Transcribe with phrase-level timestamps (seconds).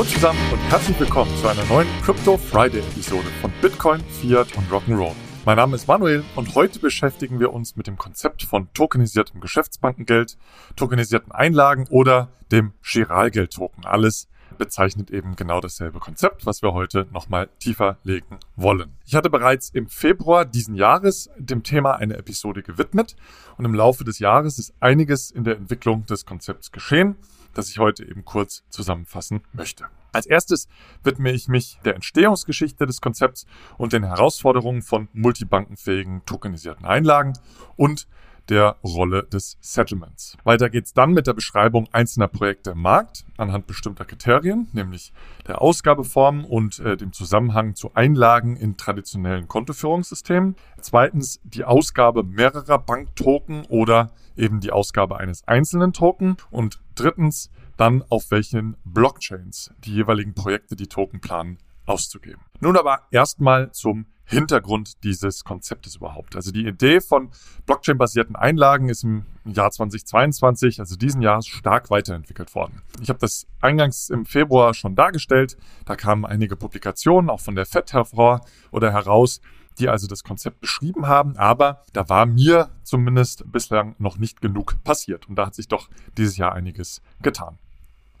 [0.00, 4.66] Hallo zusammen und herzlich willkommen zu einer neuen Crypto Friday Episode von Bitcoin, Fiat und
[4.70, 5.12] Rock'n'Roll.
[5.44, 10.38] Mein Name ist Manuel und heute beschäftigen wir uns mit dem Konzept von tokenisiertem Geschäftsbankengeld,
[10.74, 13.84] tokenisierten Einlagen oder dem Giralgeld-Token.
[13.84, 18.96] Alles bezeichnet eben genau dasselbe Konzept, was wir heute nochmal tiefer legen wollen.
[19.04, 23.16] Ich hatte bereits im Februar diesen Jahres dem Thema eine Episode gewidmet
[23.58, 27.16] und im Laufe des Jahres ist einiges in der Entwicklung des Konzepts geschehen,
[27.54, 29.86] das ich heute eben kurz zusammenfassen möchte.
[30.12, 30.68] Als erstes
[31.04, 33.46] widme ich mich der Entstehungsgeschichte des Konzepts
[33.78, 37.34] und den Herausforderungen von multibankenfähigen tokenisierten Einlagen
[37.76, 38.08] und
[38.50, 40.36] der Rolle des Settlements.
[40.44, 45.12] Weiter geht's dann mit der Beschreibung einzelner Projekte im Markt anhand bestimmter Kriterien, nämlich
[45.46, 50.56] der Ausgabeform und äh, dem Zusammenhang zu Einlagen in traditionellen Kontoführungssystemen.
[50.80, 56.36] Zweitens die Ausgabe mehrerer Banktoken oder eben die Ausgabe eines einzelnen Token.
[56.50, 62.42] Und drittens dann auf welchen Blockchains die jeweiligen Projekte die Token planen auszugeben.
[62.60, 66.36] Nun aber erstmal zum Hintergrund dieses Konzeptes überhaupt.
[66.36, 67.30] Also die Idee von
[67.66, 72.82] Blockchain-basierten Einlagen ist im Jahr 2022, also diesen Jahr, stark weiterentwickelt worden.
[73.02, 75.56] Ich habe das eingangs im Februar schon dargestellt.
[75.84, 79.40] Da kamen einige Publikationen auch von der FED hervor oder heraus,
[79.80, 84.82] die also das Konzept beschrieben haben, aber da war mir zumindest bislang noch nicht genug
[84.84, 87.58] passiert und da hat sich doch dieses Jahr einiges getan.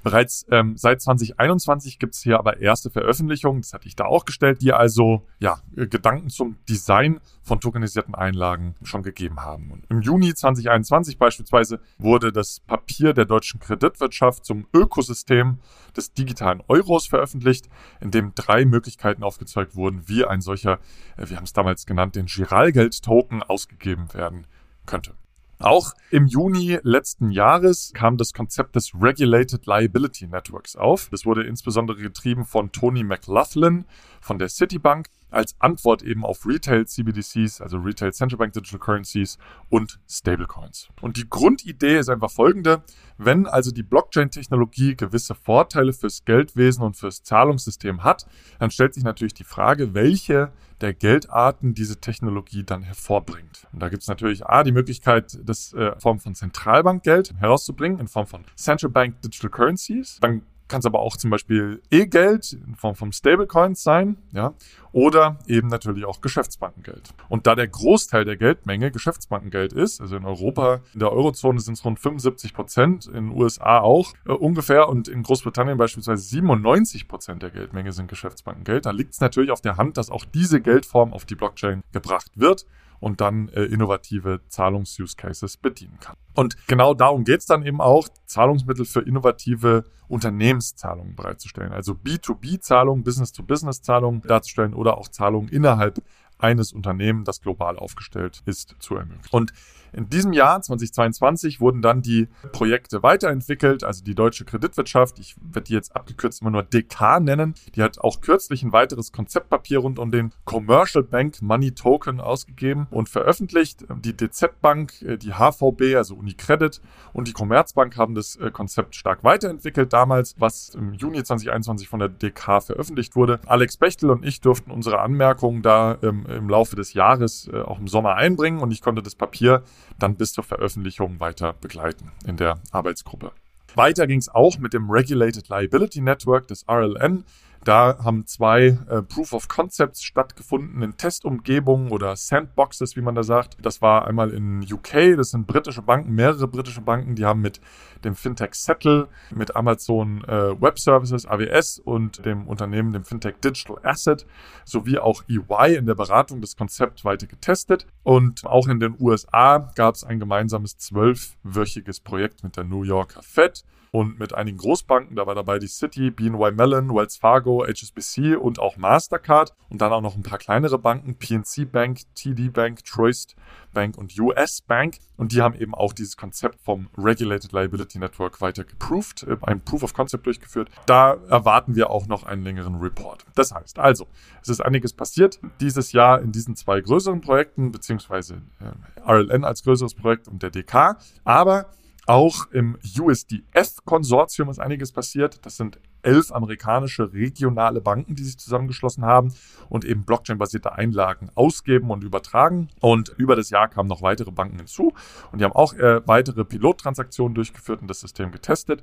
[0.02, 4.24] Bereits ähm, seit 2021 gibt es hier aber erste Veröffentlichungen, das hatte ich da auch
[4.24, 9.70] gestellt, die also ja, Gedanken zum Design von tokenisierten Einlagen schon gegeben haben.
[9.70, 15.58] Und Im Juni 2021 beispielsweise wurde das Papier der deutschen Kreditwirtschaft zum Ökosystem
[15.96, 17.68] des digitalen Euros veröffentlicht,
[18.00, 20.78] in dem drei Möglichkeiten aufgezeigt wurden, wie ein solcher,
[21.16, 24.46] äh, wir haben es damals genannt, den Giralgeld-Token ausgegeben werden
[24.86, 25.14] könnte.
[25.60, 31.08] Auch im Juni letzten Jahres kam das Konzept des Regulated Liability Networks auf.
[31.10, 33.84] Das wurde insbesondere getrieben von Tony McLaughlin
[34.20, 39.38] von der Citibank als Antwort eben auf Retail CBDCs, also Retail Central Bank Digital Currencies
[39.68, 40.88] und Stablecoins.
[41.00, 42.82] Und die Grundidee ist einfach folgende.
[43.16, 48.26] Wenn also die Blockchain-Technologie gewisse Vorteile fürs Geldwesen und fürs Zahlungssystem hat,
[48.58, 53.66] dann stellt sich natürlich die Frage, welche der Geldarten diese Technologie dann hervorbringt.
[53.72, 58.00] Und da gibt es natürlich A, die Möglichkeit, das äh, in Form von Zentralbankgeld herauszubringen,
[58.00, 60.18] in Form von Central Bank Digital Currencies.
[60.20, 64.54] Dann kann es aber auch zum Beispiel E-Geld in Form von Stablecoins sein, ja,
[64.92, 67.10] oder eben natürlich auch Geschäftsbankengeld.
[67.28, 71.74] Und da der Großteil der Geldmenge Geschäftsbankengeld ist, also in Europa, in der Eurozone sind
[71.74, 77.08] es rund 75 Prozent, in den USA auch äh, ungefähr und in Großbritannien beispielsweise 97
[77.08, 80.60] Prozent der Geldmenge sind Geschäftsbankengeld, dann liegt es natürlich auf der Hand, dass auch diese
[80.60, 82.64] Geldform auf die Blockchain gebracht wird
[83.00, 86.16] und dann äh, innovative Zahlungs-Use-Cases bedienen kann.
[86.34, 91.72] Und genau darum geht es dann eben auch, Zahlungsmittel für innovative Unternehmenszahlungen bereitzustellen.
[91.72, 96.02] Also B2B-Zahlungen, Business-to-Business-Zahlungen darzustellen oder auch Zahlungen innerhalb
[96.38, 99.28] eines Unternehmens, das global aufgestellt ist, zu ermöglichen.
[99.30, 99.52] Und
[99.92, 105.66] in diesem Jahr 2022 wurden dann die Projekte weiterentwickelt, also die deutsche Kreditwirtschaft, ich werde
[105.66, 109.98] die jetzt abgekürzt immer nur DK nennen, die hat auch kürzlich ein weiteres Konzeptpapier rund
[109.98, 113.84] um den Commercial Bank Money Token ausgegeben und veröffentlicht.
[114.02, 116.80] Die DZ Bank, äh, die HVB, also Unicredit
[117.12, 122.00] und die Commerzbank haben das äh, Konzept stark weiterentwickelt damals, was im Juni 2021 von
[122.00, 123.40] der DK veröffentlicht wurde.
[123.46, 127.78] Alex Bechtel und ich durften unsere Anmerkungen da ähm, im Laufe des Jahres äh, auch
[127.78, 129.62] im Sommer einbringen und ich konnte das Papier
[129.98, 133.32] dann bis zur Veröffentlichung weiter begleiten in der Arbeitsgruppe.
[133.74, 137.24] Weiter ging es auch mit dem Regulated Liability Network des RLN.
[137.64, 143.22] Da haben zwei äh, Proof of Concepts stattgefunden in Testumgebungen oder Sandboxes, wie man da
[143.22, 143.58] sagt.
[143.60, 147.60] Das war einmal in UK, das sind britische Banken, mehrere britische Banken, die haben mit
[148.02, 153.76] dem Fintech Settle, mit Amazon äh, Web Services, AWS und dem Unternehmen, dem Fintech Digital
[153.82, 154.26] Asset,
[154.64, 157.86] sowie auch EY in der Beratung des Konzepts weiter getestet.
[158.02, 163.22] Und auch in den USA gab es ein gemeinsames zwölfwöchiges Projekt mit der New Yorker
[163.22, 165.16] Fed und mit einigen Großbanken.
[165.16, 169.92] Da war dabei die City, BNY Mellon, Wells Fargo, HSBC und auch Mastercard und dann
[169.92, 173.36] auch noch ein paar kleinere Banken, PNC Bank, TD Bank, Truist
[173.72, 174.98] Bank und US Bank.
[175.16, 179.60] Und die haben eben auch dieses Konzept vom Regulated Liability Network weiter geproved, äh, ein
[179.60, 180.70] Proof of Concept durchgeführt.
[180.86, 183.24] Da erwarten wir auch noch einen längeren Report.
[183.34, 184.06] Das heißt also,
[184.42, 189.62] es ist einiges passiert dieses Jahr in diesen zwei größeren Projekten, beziehungsweise äh, RLN als
[189.62, 190.96] größeres Projekt und der DK.
[191.24, 191.70] Aber
[192.06, 195.44] auch im USDF-Konsortium ist einiges passiert.
[195.44, 199.34] Das sind elf amerikanische regionale Banken, die sich zusammengeschlossen haben
[199.68, 202.68] und eben Blockchain-basierte Einlagen ausgeben und übertragen.
[202.80, 204.92] Und über das Jahr kamen noch weitere Banken hinzu
[205.32, 208.82] und die haben auch äh, weitere Pilottransaktionen durchgeführt und das System getestet.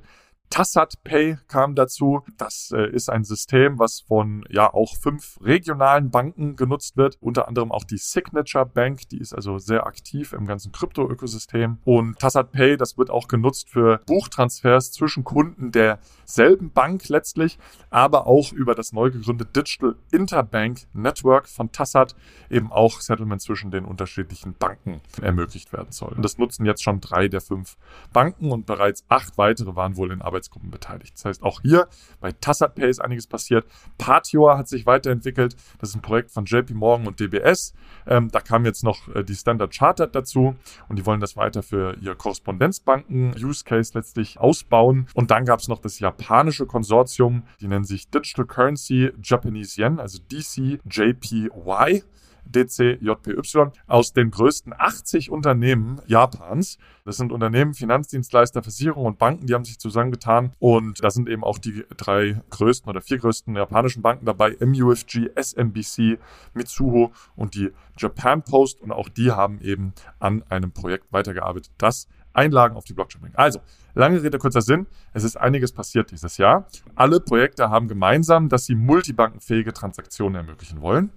[0.50, 2.22] Tassat Pay kam dazu.
[2.36, 7.48] Das äh, ist ein System, was von ja auch fünf regionalen Banken genutzt wird, unter
[7.48, 11.78] anderem auch die Signature Bank, die ist also sehr aktiv im ganzen Krypto-Ökosystem.
[11.84, 17.58] Und Tassat Pay, das wird auch genutzt für Buchtransfers zwischen Kunden derselben Bank letztlich,
[17.90, 22.14] aber auch über das neu gegründete Digital Interbank Network von Tassat
[22.50, 26.14] eben auch Settlement zwischen den unterschiedlichen Banken ermöglicht werden soll.
[26.14, 27.76] Und das nutzen jetzt schon drei der fünf
[28.12, 31.14] Banken und bereits acht weitere waren wohl in Arbeit Arbeitsgruppen beteiligt.
[31.16, 31.88] Das heißt, auch hier
[32.20, 33.66] bei Tassat Pay ist einiges passiert.
[33.98, 35.56] Partior hat sich weiterentwickelt.
[35.78, 37.74] Das ist ein Projekt von JP Morgan und DBS.
[38.06, 40.54] Ähm, da kam jetzt noch äh, die Standard Chartered dazu
[40.88, 45.08] und die wollen das weiter für ihr Korrespondenzbanken-Use Case letztlich ausbauen.
[45.14, 49.98] Und dann gab es noch das japanische Konsortium, die nennen sich Digital Currency Japanese Yen,
[49.98, 52.04] also DCJPY.
[52.50, 56.78] DCJPY aus den größten 80 Unternehmen Japans.
[57.04, 60.52] Das sind Unternehmen, Finanzdienstleister, Versicherungen und Banken, die haben sich zusammengetan.
[60.58, 65.30] Und da sind eben auch die drei größten oder vier größten japanischen Banken dabei, MUFG,
[65.34, 66.18] SMBC,
[66.54, 68.80] Mitsuho und die Japan Post.
[68.80, 73.38] Und auch die haben eben an einem Projekt weitergearbeitet, das Einlagen auf die Blockchain bringt.
[73.38, 73.60] Also,
[73.94, 74.86] lange Rede, kurzer Sinn.
[75.12, 76.68] Es ist einiges passiert dieses Jahr.
[76.94, 81.10] Alle Projekte haben gemeinsam, dass sie multibankenfähige Transaktionen ermöglichen wollen.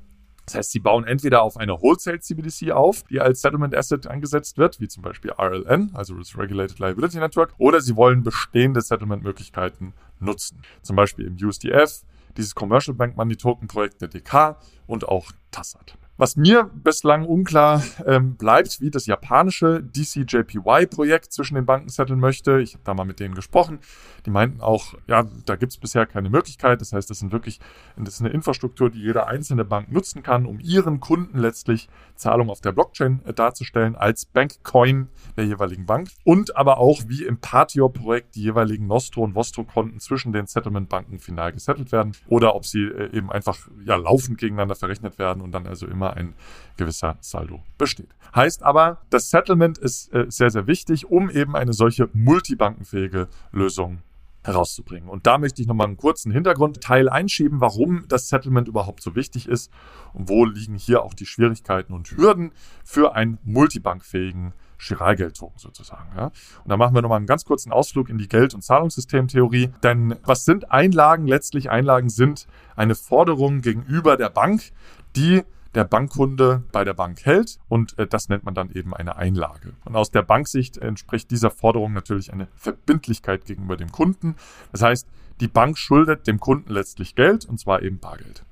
[0.45, 4.57] Das heißt, sie bauen entweder auf eine Wholesale CBDC auf, die als Settlement Asset eingesetzt
[4.57, 10.61] wird, wie zum Beispiel RLN, also Regulated Liability Network, oder sie wollen bestehende Settlement-Möglichkeiten nutzen.
[10.81, 12.01] Zum Beispiel im USDF,
[12.37, 14.57] dieses Commercial Bank Money Token Projekt der DK
[14.87, 15.97] und auch Tassat.
[16.21, 22.61] Was mir bislang unklar ähm, bleibt, wie das japanische DCJPY-Projekt zwischen den Banken setteln möchte.
[22.61, 23.79] Ich habe da mal mit denen gesprochen.
[24.27, 26.79] Die meinten auch, ja, da gibt es bisher keine Möglichkeit.
[26.79, 27.59] Das heißt, das sind wirklich,
[27.97, 32.51] das ist eine Infrastruktur, die jede einzelne Bank nutzen kann, um ihren Kunden letztlich Zahlungen
[32.51, 35.07] auf der Blockchain äh, darzustellen als Bankcoin
[35.37, 36.09] der jeweiligen Bank.
[36.23, 41.51] Und aber auch wie im Patio-Projekt die jeweiligen Nostro- und Vostro-Konten zwischen den Settlement-Banken final
[41.51, 45.65] gesettelt werden oder ob sie äh, eben einfach ja laufend gegeneinander verrechnet werden und dann
[45.65, 46.33] also immer ein
[46.77, 48.09] gewisser Saldo besteht.
[48.35, 54.01] Heißt aber, das Settlement ist äh, sehr, sehr wichtig, um eben eine solche multibankenfähige Lösung
[54.43, 55.07] herauszubringen.
[55.07, 59.47] Und da möchte ich nochmal einen kurzen Hintergrundteil einschieben, warum das Settlement überhaupt so wichtig
[59.47, 59.71] ist
[60.13, 62.51] und wo liegen hier auch die Schwierigkeiten und Hürden
[62.83, 66.09] für einen multibankfähigen Chiralgeldtoken sozusagen.
[66.17, 66.31] Ja?
[66.63, 69.69] Und da machen wir nochmal einen ganz kurzen Ausflug in die Geld- und Zahlungssystemtheorie.
[69.83, 71.27] Denn was sind Einlagen?
[71.27, 74.71] Letztlich Einlagen sind eine Forderung gegenüber der Bank,
[75.15, 79.15] die der Bankkunde bei der Bank hält und äh, das nennt man dann eben eine
[79.15, 79.73] Einlage.
[79.85, 84.35] Und aus der Banksicht entspricht dieser Forderung natürlich eine Verbindlichkeit gegenüber dem Kunden.
[84.71, 85.07] Das heißt,
[85.39, 88.45] die Bank schuldet dem Kunden letztlich Geld und zwar eben Bargeld.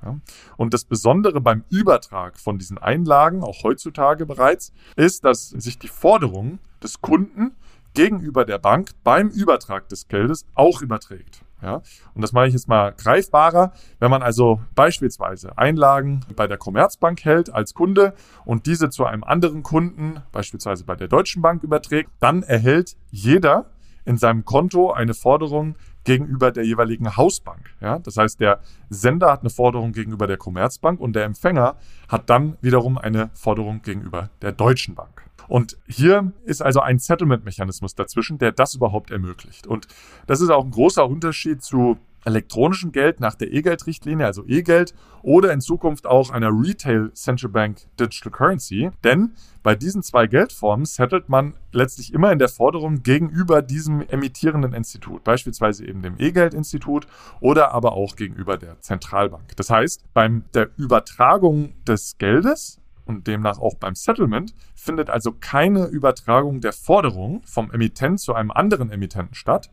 [0.57, 5.88] Und das Besondere beim Übertrag von diesen Einlagen, auch heutzutage bereits, ist, dass sich die
[5.88, 7.51] Forderung des Kunden
[7.94, 11.44] gegenüber der Bank beim Übertrag des Geldes auch überträgt.
[11.62, 11.82] Ja,
[12.14, 13.74] und das mache ich jetzt mal greifbarer.
[14.00, 18.14] Wenn man also beispielsweise Einlagen bei der Commerzbank hält als Kunde
[18.46, 23.66] und diese zu einem anderen Kunden, beispielsweise bei der Deutschen Bank überträgt, dann erhält jeder
[24.06, 27.70] in seinem Konto eine Forderung gegenüber der jeweiligen Hausbank.
[27.82, 31.76] Ja, das heißt, der Sender hat eine Forderung gegenüber der Commerzbank und der Empfänger
[32.07, 35.29] hat dann wiederum eine Forderung gegenüber der Deutschen Bank.
[35.50, 39.66] Und hier ist also ein Settlement-Mechanismus dazwischen, der das überhaupt ermöglicht.
[39.66, 39.88] Und
[40.28, 45.52] das ist auch ein großer Unterschied zu elektronischem Geld nach der E-Geld-Richtlinie, also E-Geld, oder
[45.52, 48.92] in Zukunft auch einer Retail Central Bank Digital Currency.
[49.04, 49.32] Denn
[49.64, 55.24] bei diesen zwei Geldformen settelt man letztlich immer in der Forderung gegenüber diesem emittierenden Institut,
[55.24, 57.08] beispielsweise eben dem E-Geld-Institut
[57.40, 59.56] oder aber auch gegenüber der Zentralbank.
[59.56, 62.79] Das heißt, beim der Übertragung des Geldes
[63.09, 68.51] und demnach auch beim Settlement findet also keine Übertragung der Forderung vom Emittent zu einem
[68.51, 69.71] anderen Emittenten statt,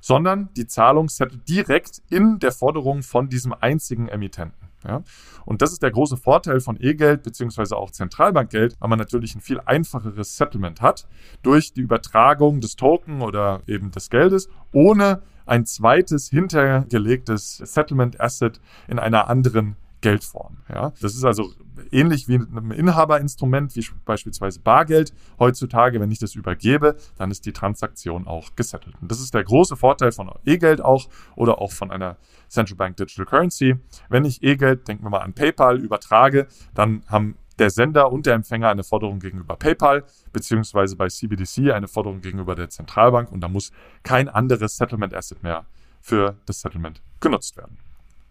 [0.00, 4.68] sondern die Zahlung settelt direkt in der Forderung von diesem einzigen Emittenten.
[4.86, 5.02] Ja?
[5.44, 9.40] Und das ist der große Vorteil von E-Geld beziehungsweise auch Zentralbankgeld, weil man natürlich ein
[9.40, 11.08] viel einfacheres Settlement hat
[11.42, 18.60] durch die Übertragung des Token oder eben des Geldes, ohne ein zweites hintergelegtes Settlement Asset
[18.86, 20.58] in einer anderen Geldform.
[20.68, 20.92] Ja?
[21.00, 21.52] Das ist also
[21.90, 25.12] ähnlich wie einem Inhaberinstrument, wie beispielsweise Bargeld.
[25.38, 28.96] Heutzutage, wenn ich das übergebe, dann ist die Transaktion auch gesettelt.
[29.00, 32.16] Und das ist der große Vorteil von E-Geld auch oder auch von einer
[32.48, 33.76] Central Bank Digital Currency.
[34.08, 38.34] Wenn ich E-Geld, denken wir mal an PayPal, übertrage, dann haben der Sender und der
[38.34, 43.48] Empfänger eine Forderung gegenüber PayPal, beziehungsweise bei CBDC eine Forderung gegenüber der Zentralbank und da
[43.48, 43.72] muss
[44.02, 45.64] kein anderes Settlement Asset mehr
[46.00, 47.78] für das Settlement genutzt werden.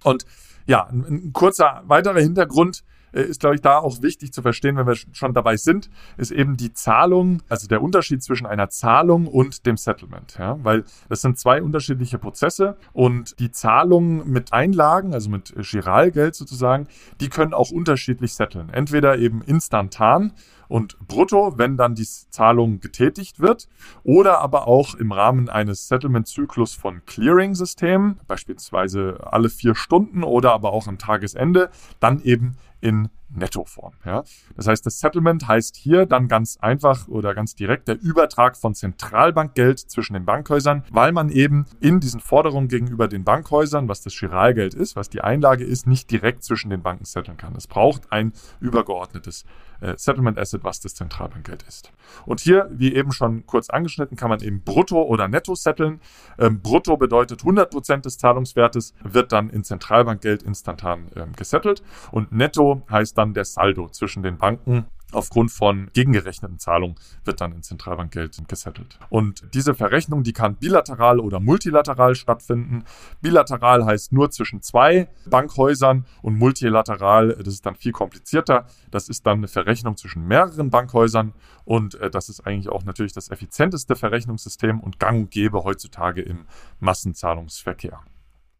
[0.05, 0.25] Und
[0.67, 4.87] ja, ein, kurzer weiterer Hintergrund äh, ist, glaube ich, da auch wichtig zu verstehen, wenn
[4.87, 9.65] wir schon dabei sind, ist eben die Zahlung, also der Unterschied zwischen einer Zahlung und
[9.65, 10.37] dem Settlement.
[10.37, 10.57] Ja?
[10.63, 16.87] Weil das sind zwei unterschiedliche Prozesse und die Zahlungen mit Einlagen, also mit Giralgeld sozusagen,
[17.19, 18.69] die können auch unterschiedlich setteln.
[18.69, 20.33] Entweder eben instantan
[20.67, 23.67] und brutto, wenn dann die Zahlung getätigt wird,
[24.03, 30.73] oder aber auch im Rahmen eines Settlement-Zyklus von Clearing-Systemen, beispielsweise alle vier Stunden oder aber
[30.73, 31.69] auch am Tagesende,
[31.99, 33.93] dann eben in Nettoform.
[34.05, 34.23] Ja?
[34.55, 38.75] Das heißt, das Settlement heißt hier dann ganz einfach oder ganz direkt der Übertrag von
[38.75, 44.15] Zentralbankgeld zwischen den Bankhäusern, weil man eben in diesen Forderungen gegenüber den Bankhäusern, was das
[44.17, 47.55] Giralgeld ist, was die Einlage ist, nicht direkt zwischen den Banken setteln kann.
[47.55, 49.45] Es braucht ein übergeordnetes
[49.81, 51.91] äh, Settlement Asset, was das Zentralbankgeld ist.
[52.25, 55.99] Und hier, wie eben schon kurz angeschnitten, kann man eben brutto oder netto setteln.
[56.37, 62.74] Ähm, brutto bedeutet 100% des Zahlungswertes wird dann in Zentralbankgeld instantan ähm, gesettelt und netto
[62.89, 68.47] heißt dann der Saldo zwischen den Banken aufgrund von gegengerechneten Zahlungen wird dann in Zentralbankgeld
[68.47, 68.99] gesettelt.
[69.09, 72.83] Und diese Verrechnung, die kann bilateral oder multilateral stattfinden.
[73.21, 78.67] Bilateral heißt nur zwischen zwei Bankhäusern und multilateral, das ist dann viel komplizierter.
[78.91, 83.13] Das ist dann eine Verrechnung zwischen mehreren Bankhäusern und äh, das ist eigentlich auch natürlich
[83.13, 86.45] das effizienteste Verrechnungssystem und gang und gäbe heutzutage im
[86.79, 88.01] Massenzahlungsverkehr.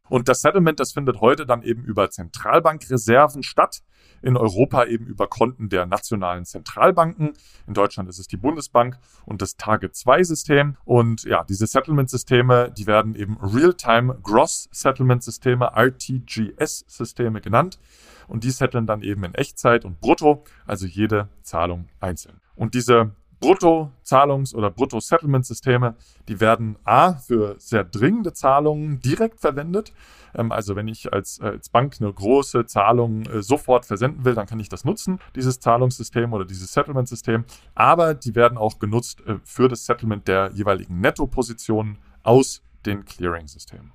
[0.09, 3.81] Und das Settlement, das findet heute dann eben über Zentralbankreserven statt.
[4.21, 7.33] In Europa eben über Konten der nationalen Zentralbanken.
[7.67, 10.77] In Deutschland ist es die Bundesbank und das Target-2-System.
[10.83, 17.79] Und ja, diese Settlement-Systeme, die werden eben Real-Time Gross Settlement-Systeme, RTGS-Systeme genannt.
[18.27, 22.41] Und die setteln dann eben in Echtzeit und brutto, also jede Zahlung einzeln.
[22.55, 25.95] Und diese Brutto-Zahlungs- oder Brutto-Settlement-Systeme,
[26.27, 29.93] die werden A für sehr dringende Zahlungen direkt verwendet.
[30.35, 34.35] Ähm, also wenn ich als, äh, als Bank eine große Zahlung äh, sofort versenden will,
[34.35, 37.45] dann kann ich das nutzen, dieses Zahlungssystem oder dieses Settlement-System.
[37.73, 43.91] Aber die werden auch genutzt äh, für das Settlement der jeweiligen Netto-Positionen aus den Clearing-Systemen.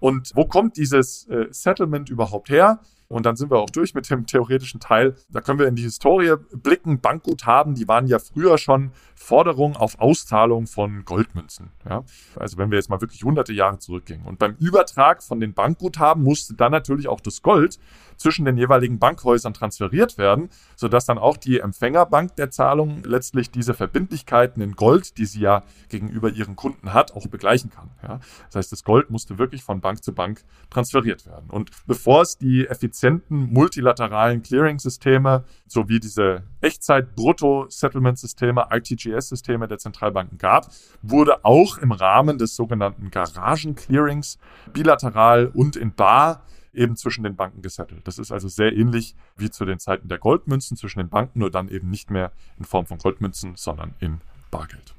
[0.00, 2.80] Und wo kommt dieses Settlement überhaupt her?
[3.12, 5.14] Und dann sind wir auch durch mit dem theoretischen Teil.
[5.28, 7.00] Da können wir in die Historie blicken.
[7.00, 11.70] Bankguthaben, die waren ja früher schon Forderungen auf Auszahlung von Goldmünzen.
[11.88, 12.04] Ja?
[12.36, 14.22] Also wenn wir jetzt mal wirklich hunderte Jahre zurückgehen.
[14.24, 17.78] Und beim Übertrag von den Bankguthaben musste dann natürlich auch das Gold
[18.16, 23.74] zwischen den jeweiligen Bankhäusern transferiert werden, sodass dann auch die Empfängerbank der Zahlung letztlich diese
[23.74, 27.90] Verbindlichkeiten in Gold, die sie ja gegenüber ihren Kunden hat, auch begleichen kann.
[28.02, 28.20] Ja?
[28.46, 31.50] Das heißt, das Gold musste wirklich von Bank zu Bank transferiert werden.
[31.50, 32.66] Und bevor es die
[33.02, 40.68] effizienten multilateralen Clearing-Systeme sowie diese Echtzeit-Brutto-Settlement-Systeme, RTGS-Systeme der Zentralbanken gab,
[41.02, 44.38] wurde auch im Rahmen des sogenannten Garagen-Clearings
[44.72, 48.06] bilateral und in Bar eben zwischen den Banken gesettelt.
[48.06, 51.50] Das ist also sehr ähnlich wie zu den Zeiten der Goldmünzen zwischen den Banken, nur
[51.50, 54.94] dann eben nicht mehr in Form von Goldmünzen, sondern in Bargeld.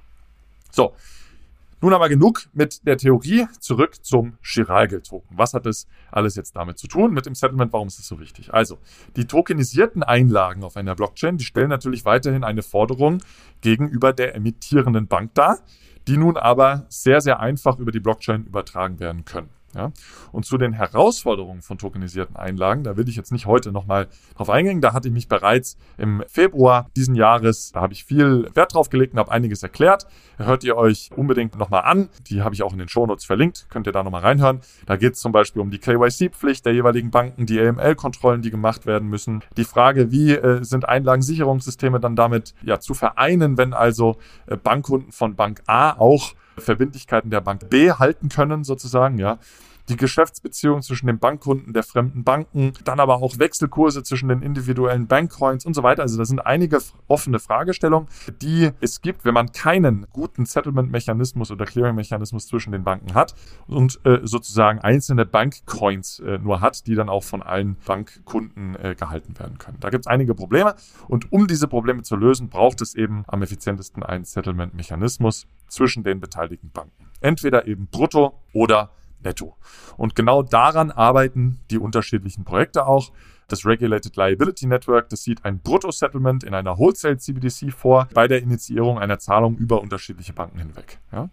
[0.72, 0.94] So,
[1.84, 5.38] nun aber genug mit der Theorie, zurück zum Giralgeld-Token.
[5.38, 7.74] Was hat das alles jetzt damit zu tun mit dem Settlement?
[7.74, 8.54] Warum ist das so wichtig?
[8.54, 8.80] Also,
[9.18, 13.22] die tokenisierten Einlagen auf einer Blockchain, die stellen natürlich weiterhin eine Forderung
[13.60, 15.60] gegenüber der emittierenden Bank dar,
[16.08, 19.50] die nun aber sehr, sehr einfach über die Blockchain übertragen werden können.
[19.76, 19.92] Ja?
[20.32, 24.50] Und zu den Herausforderungen von tokenisierten Einlagen, da will ich jetzt nicht heute nochmal drauf
[24.50, 24.82] eingehen.
[24.82, 28.90] Da hatte ich mich bereits im Februar diesen Jahres, da habe ich viel Wert drauf
[28.90, 30.08] gelegt und habe einiges erklärt.
[30.38, 32.10] Hört ihr euch unbedingt nochmal an.
[32.28, 33.68] Die habe ich auch in den Shownotes verlinkt.
[33.70, 34.62] Könnt ihr da nochmal reinhören.
[34.86, 38.86] Da geht es zum Beispiel um die KYC-Pflicht der jeweiligen Banken, die AML-Kontrollen, die gemacht
[38.86, 39.44] werden müssen.
[39.58, 45.12] Die Frage, wie äh, sind Einlagensicherungssysteme dann damit ja, zu vereinen, wenn also äh, Bankkunden
[45.12, 49.40] von Bank A auch Verbindlichkeiten der Bank B halten können, sozusagen, ja
[49.90, 55.08] die Geschäftsbeziehungen zwischen den Bankkunden der fremden Banken, dann aber auch Wechselkurse zwischen den individuellen
[55.08, 56.04] Bankcoins und so weiter.
[56.04, 58.08] Also da sind einige offene Fragestellungen,
[58.42, 63.36] die es gibt, wenn man keinen guten Settlement-Mechanismus oder Clearing-Mechanismus zwischen den Banken hat
[63.68, 68.96] und äh, sozusagen einzelne Bankcoins äh, nur hat, die dann auch von allen Bankkunden äh,
[68.96, 69.78] gehalten werden können.
[69.80, 70.76] Da gibt es einige Probleme
[71.08, 76.20] und um diese Probleme zu lösen, braucht es eben am effizientesten einen Settlement-Mechanismus zwischen den
[76.20, 77.10] beteiligten Banken.
[77.20, 78.92] Entweder eben brutto oder
[79.24, 79.58] netto.
[79.98, 83.12] Und genau daran arbeiten die unterschiedlichen Projekte auch.
[83.50, 88.98] Das Regulated Liability Network, das sieht ein Brutto-Settlement in einer Wholesale-CBDC vor bei der Initiierung
[88.98, 91.00] einer Zahlung über unterschiedliche Banken hinweg.
[91.12, 91.30] Ja.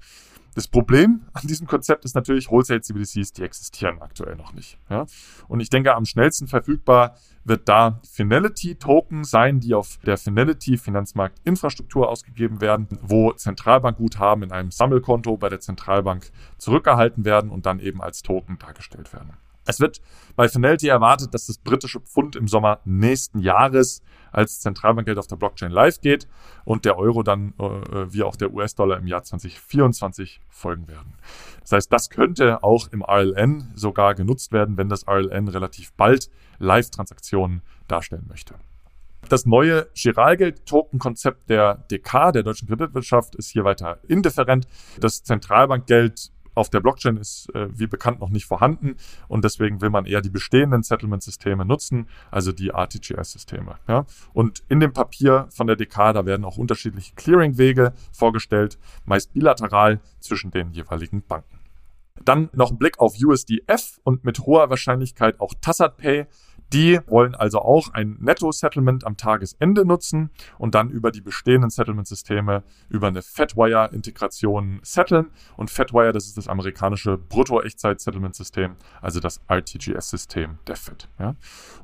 [0.54, 4.78] Das Problem an diesem Konzept ist natürlich Wholesale CBDCs, die existieren aktuell noch nicht.
[4.88, 5.06] Ja?
[5.48, 7.14] Und ich denke, am schnellsten verfügbar
[7.44, 14.52] wird da Finality Token sein, die auf der Finality Finanzmarktinfrastruktur ausgegeben werden, wo Zentralbankguthaben in
[14.52, 19.34] einem Sammelkonto bei der Zentralbank zurückgehalten werden und dann eben als Token dargestellt werden.
[19.66, 20.00] Es wird
[20.36, 24.02] bei Finality erwartet, dass das britische Pfund im Sommer nächsten Jahres
[24.32, 26.28] als Zentralbankgeld auf der Blockchain live geht
[26.64, 31.14] und der Euro dann äh, wie auch der US-Dollar im Jahr 2024 folgen werden.
[31.60, 36.30] Das heißt, das könnte auch im RLN sogar genutzt werden, wenn das RLN relativ bald
[36.58, 38.54] Live-Transaktionen darstellen möchte.
[39.28, 44.66] Das neue Giralgeld-Token-Konzept der DK, der deutschen Kreditwirtschaft, ist hier weiter indifferent.
[44.98, 48.96] Das Zentralbankgeld auf der Blockchain ist äh, wie bekannt noch nicht vorhanden
[49.28, 53.76] und deswegen will man eher die bestehenden Settlement-Systeme nutzen, also die RTGS-Systeme.
[53.88, 54.04] Ja?
[54.34, 60.00] Und in dem Papier von der DK, da werden auch unterschiedliche Clearing-Wege vorgestellt, meist bilateral
[60.20, 61.58] zwischen den jeweiligen Banken.
[62.22, 66.26] Dann noch ein Blick auf USDF und mit hoher Wahrscheinlichkeit auch Tassat Pay.
[66.72, 72.62] Die wollen also auch ein Netto-Settlement am Tagesende nutzen und dann über die bestehenden Settlement-Systeme
[72.88, 75.30] über eine Fatwire-Integration setteln.
[75.56, 81.08] Und Fatwire, das ist das amerikanische Brutto-Echtzeit-Settlement-System, also das RTGS-System der FED.
[81.18, 81.34] Ja.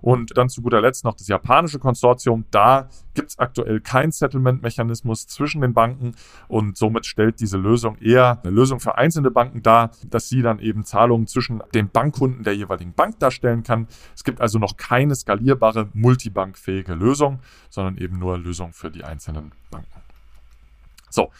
[0.00, 2.44] Und dann zu guter Letzt noch das japanische Konsortium.
[2.50, 6.14] Da gibt es aktuell keinen Settlement-Mechanismus zwischen den Banken
[6.46, 10.61] und somit stellt diese Lösung eher eine Lösung für einzelne Banken dar, dass sie dann
[10.61, 13.88] eben Zahlungen zwischen den Bankkunden der jeweiligen Bank darstellen kann.
[14.14, 19.50] Es gibt also noch keine skalierbare, multibankfähige Lösung, sondern eben nur Lösung für die einzelnen
[19.70, 20.00] Banken.
[21.11, 21.32] So,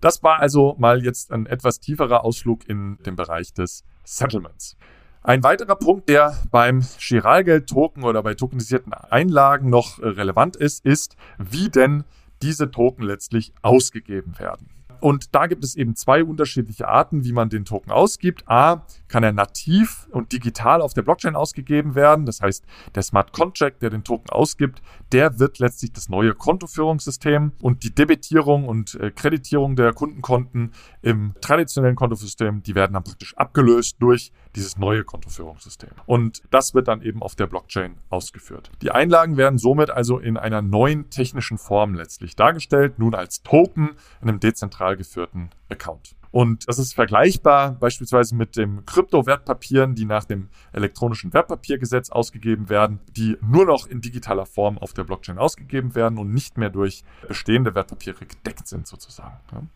[0.00, 4.76] das war also mal jetzt ein etwas tieferer Ausflug in den Bereich des Settlements.
[5.24, 11.68] Ein weiterer Punkt, der beim Giralgeld-Token oder bei tokenisierten Einlagen noch relevant ist, ist, wie
[11.68, 12.02] denn
[12.42, 14.68] diese Token letztlich ausgegeben werden.
[14.98, 18.48] Und da gibt es eben zwei unterschiedliche Arten, wie man den Token ausgibt.
[18.48, 22.24] A, kann er nativ und digital auf der Blockchain ausgegeben werden.
[22.24, 22.64] Das heißt,
[22.94, 27.92] der Smart Contract, der den Token ausgibt, der wird letztlich das neue Kontoführungssystem und die
[27.92, 34.30] Debitierung und äh, Kreditierung der Kundenkonten im traditionellen Kontosystem, die werden dann praktisch abgelöst durch
[34.56, 35.90] dieses neue Kontoführungssystem.
[36.06, 38.70] Und das wird dann eben auf der Blockchain ausgeführt.
[38.82, 43.90] Die Einlagen werden somit also in einer neuen technischen Form letztlich dargestellt, nun als Token
[44.20, 46.16] in einem dezentralen zentral geführten Account.
[46.30, 53.00] Und das ist vergleichbar beispielsweise mit dem Kryptowertpapieren, die nach dem elektronischen Wertpapiergesetz ausgegeben werden,
[53.10, 57.04] die nur noch in digitaler Form auf der Blockchain ausgegeben werden und nicht mehr durch
[57.28, 59.70] bestehende Wertpapiere gedeckt sind sozusagen.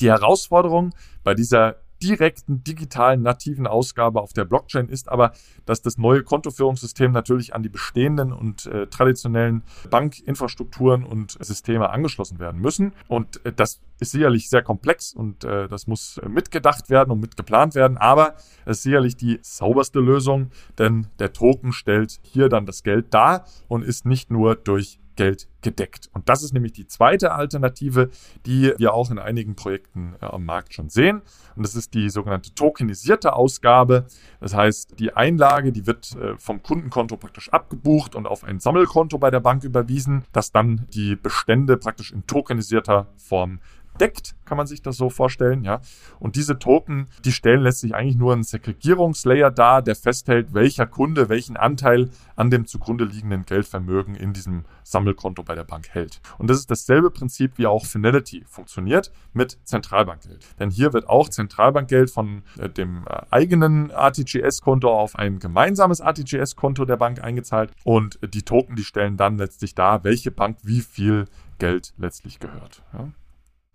[0.00, 5.32] Die Herausforderung bei dieser direkten digitalen nativen Ausgabe auf der Blockchain ist aber,
[5.64, 12.38] dass das neue Kontoführungssystem natürlich an die bestehenden und äh, traditionellen Bankinfrastrukturen und Systeme angeschlossen
[12.38, 12.92] werden müssen.
[13.08, 17.74] Und äh, das ist sicherlich sehr komplex und äh, das muss mitgedacht werden und mitgeplant
[17.74, 18.34] werden, aber
[18.64, 23.44] es ist sicherlich die sauberste Lösung, denn der Token stellt hier dann das Geld dar
[23.68, 26.10] und ist nicht nur durch Geld gedeckt.
[26.12, 28.10] Und das ist nämlich die zweite Alternative,
[28.46, 31.22] die wir auch in einigen Projekten äh, am Markt schon sehen.
[31.56, 34.06] Und das ist die sogenannte tokenisierte Ausgabe.
[34.40, 39.18] Das heißt, die Einlage, die wird äh, vom Kundenkonto praktisch abgebucht und auf ein Sammelkonto
[39.18, 43.60] bei der Bank überwiesen, das dann die Bestände praktisch in tokenisierter Form
[44.00, 45.80] deckt, kann man sich das so vorstellen, ja.
[46.18, 51.28] Und diese Token, die stellen letztlich eigentlich nur einen Segregierungslayer dar, der festhält, welcher Kunde
[51.28, 56.20] welchen Anteil an dem zugrunde liegenden Geldvermögen in diesem Sammelkonto bei der Bank hält.
[56.38, 60.44] Und das ist dasselbe Prinzip, wie auch Finality funktioniert mit Zentralbankgeld.
[60.58, 66.84] Denn hier wird auch Zentralbankgeld von äh, dem äh, eigenen RTGS-Konto auf ein gemeinsames RTGS-Konto
[66.84, 71.26] der Bank eingezahlt und die Token, die stellen dann letztlich dar, welche Bank wie viel
[71.58, 72.82] Geld letztlich gehört.
[72.92, 73.08] Ja.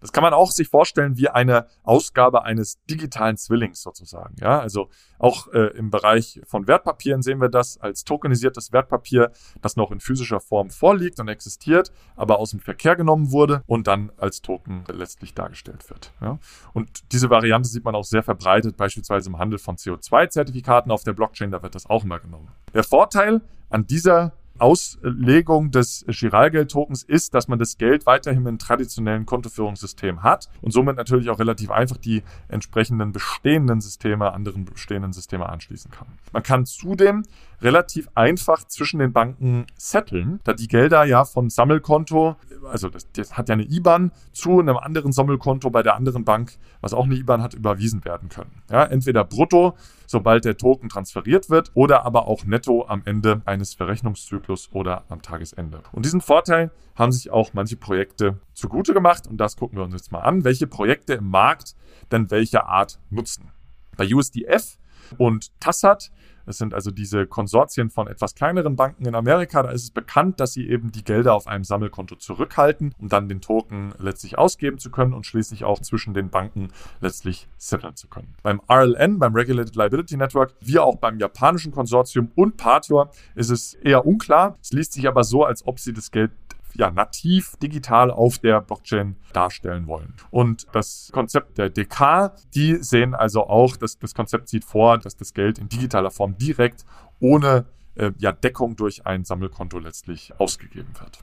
[0.08, 4.38] Das kann man auch sich vorstellen wie eine Ausgabe eines digitalen Zwillings sozusagen.
[4.40, 4.88] Ja, also
[5.20, 10.00] auch äh, im Bereich von Wertpapieren sehen wir das als tokenisiertes Wertpapier, das noch in
[10.00, 14.86] physischer Form vorliegt und existiert, aber aus dem Verkehr genommen wurde und dann als Token
[14.88, 16.14] letztlich dargestellt wird.
[16.22, 16.40] Ja.
[16.72, 21.12] Und diese Variante sieht man auch sehr verbreitet, beispielsweise im Handel von CO2-Zertifikaten auf der
[21.12, 22.48] Blockchain, da wird das auch immer genommen.
[22.74, 29.26] Der Vorteil an dieser Auslegung des Giralgeld-Tokens ist, dass man das Geld weiterhin im traditionellen
[29.26, 35.48] Kontoführungssystem hat und somit natürlich auch relativ einfach die entsprechenden bestehenden Systeme, anderen bestehenden Systeme
[35.50, 36.08] anschließen kann.
[36.34, 37.24] Man kann zudem
[37.62, 42.36] relativ einfach zwischen den Banken setteln, da die Gelder ja von Sammelkonto,
[42.70, 46.58] also das, das hat ja eine IBAN zu einem anderen Sammelkonto bei der anderen Bank,
[46.82, 48.62] was auch eine IBAN hat, überwiesen werden können.
[48.70, 53.74] Ja, entweder brutto, sobald der Token transferiert wird, oder aber auch netto am Ende eines
[53.74, 55.82] Verrechnungszyklus oder am Tagesende.
[55.92, 59.94] Und diesen Vorteil haben sich auch manche Projekte zugute gemacht und das gucken wir uns
[59.94, 61.76] jetzt mal an, welche Projekte im Markt
[62.12, 63.52] denn welche Art nutzen.
[63.98, 64.78] Bei USDF
[65.18, 66.12] und Tassat
[66.48, 69.62] Das sind also diese Konsortien von etwas kleineren Banken in Amerika.
[69.64, 73.28] Da ist es bekannt, dass sie eben die Gelder auf einem Sammelkonto zurückhalten, um dann
[73.28, 76.70] den Token letztlich ausgeben zu können und schließlich auch zwischen den Banken
[77.02, 78.34] letztlich setteln zu können.
[78.44, 83.74] Beim RLN, beim Regulated Liability Network, wie auch beim japanischen Konsortium und Partior ist es
[83.74, 84.58] eher unklar.
[84.62, 86.32] Es liest sich aber so, als ob sie das Geld
[86.76, 90.14] ja, nativ digital auf der Blockchain darstellen wollen.
[90.30, 95.16] Und das Konzept der DK, die sehen also auch, dass das Konzept sieht vor, dass
[95.16, 96.86] das Geld in digitaler Form direkt
[97.20, 101.20] ohne äh, ja, Deckung durch ein Sammelkonto letztlich ausgegeben wird.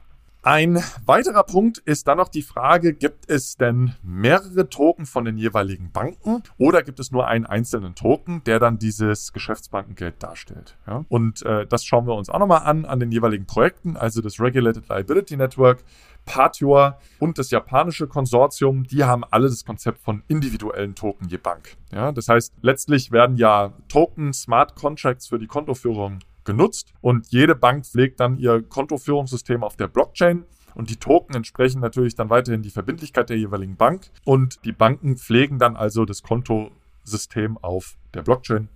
[0.46, 5.38] Ein weiterer Punkt ist dann noch die Frage, gibt es denn mehrere Token von den
[5.38, 10.76] jeweiligen Banken oder gibt es nur einen einzelnen Token, der dann dieses Geschäftsbankengeld darstellt?
[10.86, 11.06] Ja?
[11.08, 14.38] Und äh, das schauen wir uns auch nochmal an, an den jeweiligen Projekten, also das
[14.38, 15.82] Regulated Liability Network,
[16.26, 21.74] Partior und das japanische Konsortium, die haben alle das Konzept von individuellen Token je Bank.
[21.90, 22.12] Ja?
[22.12, 27.86] Das heißt, letztlich werden ja Token, Smart Contracts für die Kontoführung genutzt und jede Bank
[27.86, 30.44] pflegt dann ihr Kontoführungssystem auf der Blockchain.
[30.74, 34.10] Und die Token entsprechen natürlich dann weiterhin die Verbindlichkeit der jeweiligen Bank.
[34.24, 38.68] Und die Banken pflegen dann also das Kontosystem auf der Blockchain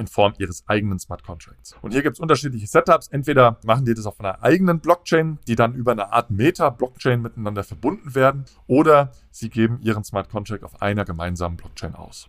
[0.00, 1.76] in Form ihres eigenen Smart Contracts.
[1.82, 3.08] Und hier gibt es unterschiedliche Setups.
[3.08, 7.62] Entweder machen die das auf einer eigenen Blockchain, die dann über eine Art Meta-Blockchain miteinander
[7.62, 12.28] verbunden werden, oder sie geben ihren Smart Contract auf einer gemeinsamen Blockchain aus.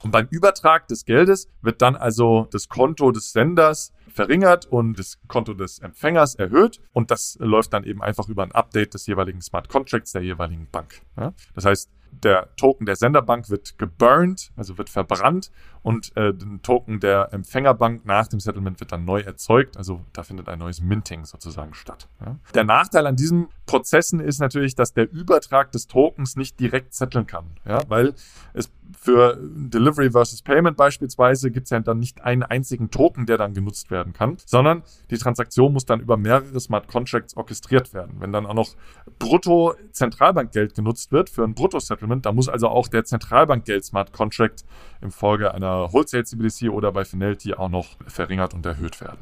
[0.00, 5.20] Und beim Übertrag des Geldes wird dann also das Konto des Senders verringert und das
[5.28, 6.80] Konto des Empfängers erhöht.
[6.92, 10.66] Und das läuft dann eben einfach über ein Update des jeweiligen Smart Contracts der jeweiligen
[10.72, 11.02] Bank.
[11.54, 15.50] Das heißt, der Token der Senderbank wird geburnt, also wird verbrannt
[15.82, 19.76] und äh, den Token der Empfängerbank nach dem Settlement wird dann neu erzeugt.
[19.76, 22.08] Also da findet ein neues Minting sozusagen statt.
[22.20, 22.36] Ja.
[22.54, 27.26] Der Nachteil an diesen Prozessen ist natürlich, dass der Übertrag des Tokens nicht direkt setteln
[27.26, 28.14] kann, ja, weil
[28.54, 33.36] es für Delivery versus Payment beispielsweise gibt es ja dann nicht einen einzigen Token, der
[33.36, 38.16] dann genutzt werden kann, sondern die Transaktion muss dann über mehrere Smart Contracts orchestriert werden.
[38.18, 38.74] Wenn dann auch noch
[39.18, 41.54] Brutto-Zentralbankgeld genutzt wird für ein
[41.98, 44.64] Brutto-Settlement, dann muss also auch der Zentralbankgeld-Smart Contract
[45.00, 49.18] im Folge einer Wholesale CBDC oder bei Finality auch noch verringert und erhöht werden.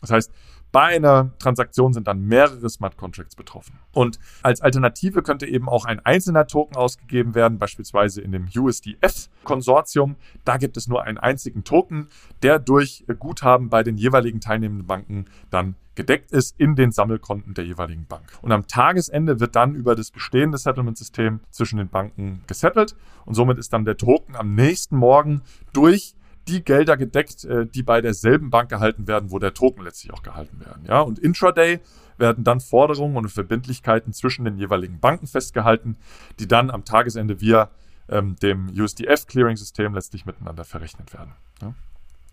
[0.00, 0.32] Das heißt,
[0.74, 3.78] bei einer Transaktion sind dann mehrere Smart Contracts betroffen.
[3.92, 10.16] Und als Alternative könnte eben auch ein einzelner Token ausgegeben werden, beispielsweise in dem USDF-Konsortium.
[10.44, 12.08] Da gibt es nur einen einzigen Token,
[12.42, 17.64] der durch Guthaben bei den jeweiligen teilnehmenden Banken dann gedeckt ist in den Sammelkonten der
[17.64, 18.24] jeweiligen Bank.
[18.42, 23.58] Und am Tagesende wird dann über das bestehende Settlement-System zwischen den Banken gesettelt und somit
[23.58, 26.16] ist dann der Token am nächsten Morgen durch
[26.48, 30.22] die Gelder gedeckt, äh, die bei derselben Bank gehalten werden, wo der Token letztlich auch
[30.22, 30.84] gehalten werden.
[30.86, 31.80] Ja, und intraday
[32.18, 35.96] werden dann Forderungen und Verbindlichkeiten zwischen den jeweiligen Banken festgehalten,
[36.38, 37.70] die dann am Tagesende via
[38.08, 41.32] ähm, dem USDF-Clearing-System letztlich miteinander verrechnet werden.
[41.62, 41.74] Ja.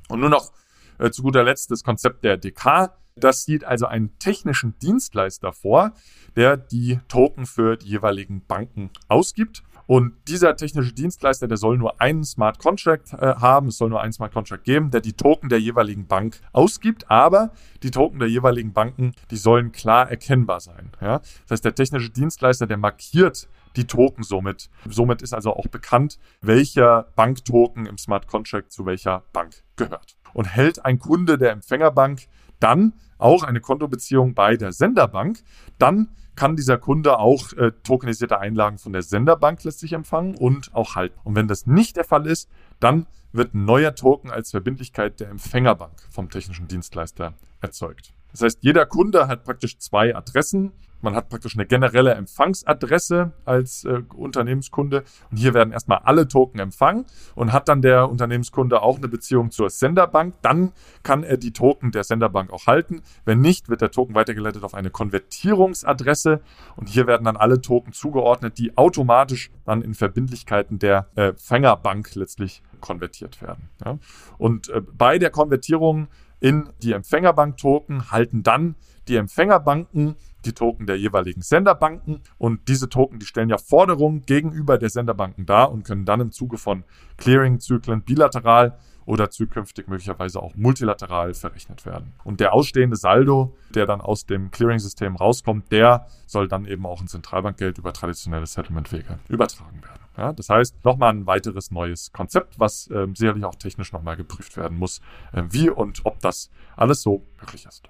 [0.10, 0.52] Und nur noch
[0.98, 2.92] äh, zu guter Letzt das Konzept der DK.
[3.16, 5.94] Das sieht also einen technischen Dienstleister vor,
[6.36, 9.64] der die Token für die jeweiligen Banken ausgibt.
[9.92, 14.00] Und dieser technische Dienstleister, der soll nur einen Smart Contract äh, haben, es soll nur
[14.00, 17.52] einen Smart Contract geben, der die Token der jeweiligen Bank ausgibt, aber
[17.84, 20.94] die Token der jeweiligen Banken, die sollen klar erkennbar sein.
[21.02, 21.20] Ja?
[21.20, 24.70] Das heißt, der technische Dienstleister, der markiert die Token somit.
[24.88, 30.16] Somit ist also auch bekannt, welcher Banktoken im Smart Contract zu welcher Bank gehört.
[30.34, 32.28] Und hält ein Kunde der Empfängerbank
[32.62, 35.44] dann auch eine Kontobeziehung bei der Senderbank,
[35.78, 40.96] dann kann dieser Kunde auch äh, tokenisierte Einlagen von der Senderbank letztlich empfangen und auch
[40.96, 41.20] halten.
[41.24, 45.30] Und wenn das nicht der Fall ist, dann wird ein neuer Token als Verbindlichkeit der
[45.30, 48.14] Empfängerbank vom technischen Dienstleister erzeugt.
[48.32, 53.84] Das heißt, jeder Kunde hat praktisch zwei Adressen man hat praktisch eine generelle Empfangsadresse als
[53.86, 58.98] äh, Unternehmenskunde und hier werden erstmal alle Token empfangen und hat dann der Unternehmenskunde auch
[58.98, 60.72] eine Beziehung zur Senderbank, dann
[61.04, 63.02] kann er die Token der Senderbank auch halten.
[63.26, 66.42] Wenn nicht, wird der Token weitergeleitet auf eine Konvertierungsadresse
[66.76, 72.16] und hier werden dann alle Token zugeordnet, die automatisch dann in Verbindlichkeiten der äh, Empfängerbank
[72.16, 73.70] letztlich konvertiert werden.
[73.84, 73.98] Ja?
[74.38, 76.08] Und äh, bei der Konvertierung
[76.42, 78.76] in die Empfängerbank-Token halten dann
[79.08, 84.78] die Empfängerbanken die Token der jeweiligen Senderbanken und diese Token, die stellen ja Forderungen gegenüber
[84.78, 86.84] der Senderbanken dar und können dann im Zuge von
[87.18, 92.14] Clearing-Zyklen bilateral oder zukünftig möglicherweise auch multilateral verrechnet werden.
[92.24, 97.02] Und der ausstehende Saldo, der dann aus dem Clearing-System rauskommt, der soll dann eben auch
[97.02, 100.01] in Zentralbankgeld über traditionelle Settlement-Wege übertragen werden.
[100.18, 104.58] Ja, das heißt, nochmal ein weiteres neues Konzept, was äh, sicherlich auch technisch nochmal geprüft
[104.58, 105.00] werden muss,
[105.32, 107.84] äh, wie und ob das alles so möglich ist.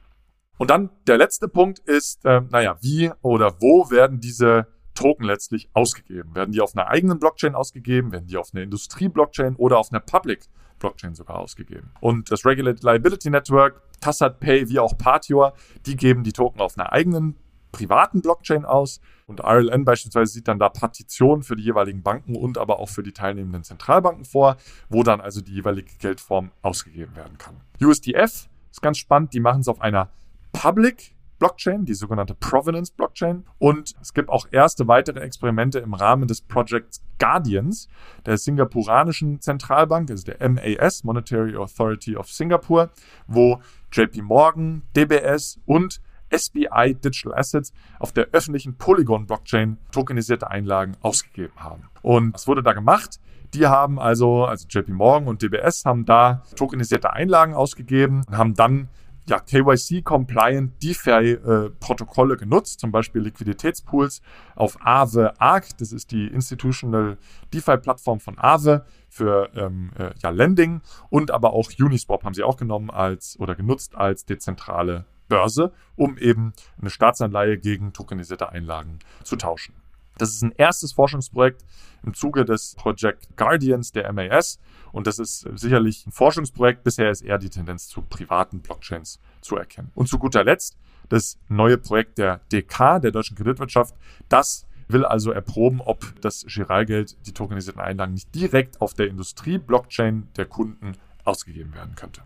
[0.58, 5.70] Und dann der letzte Punkt ist, äh, naja, wie oder wo werden diese Token letztlich
[5.74, 6.36] ausgegeben?
[6.36, 8.12] Werden die auf einer eigenen Blockchain ausgegeben?
[8.12, 10.48] Werden die auf einer Industrie-Blockchain oder auf einer Public
[10.82, 11.92] Blockchain sogar ausgegeben.
[12.02, 15.54] Und das Regulated Liability Network, Tassat Pay wie auch Partior,
[15.86, 17.38] die geben die Token auf einer eigenen
[17.72, 22.58] privaten Blockchain aus und RLN beispielsweise sieht dann da Partitionen für die jeweiligen Banken und
[22.58, 24.58] aber auch für die teilnehmenden Zentralbanken vor,
[24.90, 27.56] wo dann also die jeweilige Geldform ausgegeben werden kann.
[27.82, 30.10] USDF ist ganz spannend, die machen es auf einer
[30.52, 33.46] Public Blockchain, die sogenannte Provenance Blockchain.
[33.58, 37.90] Und es gibt auch erste weitere Experimente im Rahmen des Projects Guardians,
[38.28, 42.92] der singapuranischen Zentralbank, also der MAS, Monetary Authority of Singapore,
[43.26, 43.60] wo
[43.92, 46.00] JP Morgan, DBS und
[46.32, 51.84] SBI Digital Assets auf der öffentlichen Polygon Blockchain tokenisierte Einlagen ausgegeben haben.
[52.02, 53.20] Und was wurde da gemacht?
[53.54, 58.54] Die haben also, also JP Morgan und DBS haben da tokenisierte Einlagen ausgegeben und haben
[58.54, 58.88] dann
[59.28, 64.22] ja, KYC-compliant DeFi-Protokolle äh, genutzt, zum Beispiel Liquiditätspools
[64.56, 67.18] auf Aave Arc, das ist die Institutional
[67.54, 72.58] DeFi-Plattform von Aave für ähm, äh, ja, Lending und aber auch Uniswap haben sie auch
[72.58, 79.38] genommen als oder genutzt als dezentrale Börse, um eben eine Staatsanleihe gegen tokenisierte Einlagen zu
[79.38, 79.74] tauschen.
[80.18, 81.64] Das ist ein erstes Forschungsprojekt
[82.04, 84.60] im Zuge des Project Guardians der MAS
[84.92, 86.84] und das ist sicherlich ein Forschungsprojekt.
[86.84, 89.90] Bisher ist eher die Tendenz zu privaten Blockchains zu erkennen.
[89.96, 93.96] Und zu guter Letzt das neue Projekt der DK, der deutschen Kreditwirtschaft.
[94.28, 100.28] Das will also erproben, ob das Giralgeld, die tokenisierten Einlagen, nicht direkt auf der Industrie-Blockchain
[100.36, 102.22] der Kunden ausgegeben werden könnte.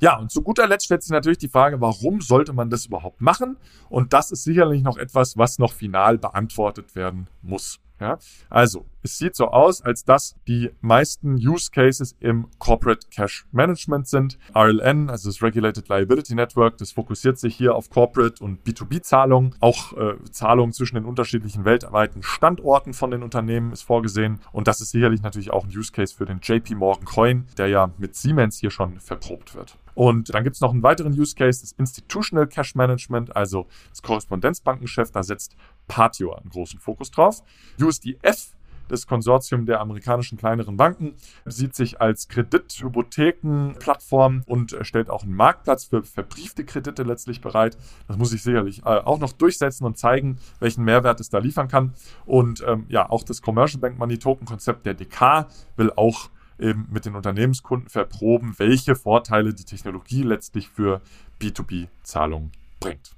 [0.00, 3.20] Ja, und zu guter Letzt stellt sich natürlich die Frage, warum sollte man das überhaupt
[3.20, 3.58] machen?
[3.90, 7.80] Und das ist sicherlich noch etwas, was noch final beantwortet werden muss.
[8.00, 13.46] Ja, also es sieht so aus, als dass die meisten Use Cases im Corporate Cash
[13.52, 14.38] Management sind.
[14.56, 19.54] RLN, also das Regulated Liability Network, das fokussiert sich hier auf Corporate und B2B-Zahlungen.
[19.60, 24.40] Auch äh, Zahlungen zwischen den unterschiedlichen weltweiten Standorten von den Unternehmen ist vorgesehen.
[24.50, 27.68] Und das ist sicherlich natürlich auch ein Use Case für den JP Morgan Coin, der
[27.68, 29.76] ja mit Siemens hier schon verprobt wird.
[30.00, 34.00] Und dann gibt es noch einen weiteren Use Case, das Institutional Cash Management, also das
[34.00, 35.14] Korrespondenzbankengeschäft.
[35.14, 35.56] Da setzt
[35.88, 37.42] Partio einen großen Fokus drauf.
[37.78, 38.54] USDF
[38.88, 45.84] das Konsortium der amerikanischen kleineren Banken sieht sich als Kredithypothekenplattform und stellt auch einen Marktplatz
[45.84, 47.76] für verbriefte Kredite letztlich bereit.
[48.08, 51.68] Das muss ich sicherlich äh, auch noch durchsetzen und zeigen, welchen Mehrwert es da liefern
[51.68, 51.92] kann.
[52.24, 56.88] Und ähm, ja, auch das Commercial Bank Money Token Konzept der DK will auch eben
[56.90, 61.00] mit den Unternehmenskunden verproben, welche Vorteile die Technologie letztlich für
[61.40, 63.12] B2B-Zahlungen bringt.